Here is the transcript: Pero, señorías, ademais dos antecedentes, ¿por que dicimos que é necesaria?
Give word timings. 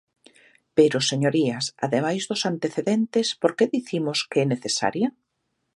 Pero, 0.77 0.97
señorías, 1.11 1.65
ademais 1.85 2.23
dos 2.29 2.41
antecedentes, 2.51 3.27
¿por 3.41 3.51
que 3.57 3.71
dicimos 3.75 4.17
que 4.29 4.39
é 4.43 4.45
necesaria? 4.53 5.09